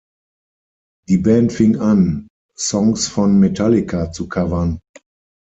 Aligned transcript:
Die 1.09 1.19
Band 1.19 1.53
fing 1.53 1.77
an, 1.79 2.27
Songs 2.57 3.07
von 3.07 3.39
Metallica 3.39 4.11
zu 4.11 4.27
covern. 4.27 4.79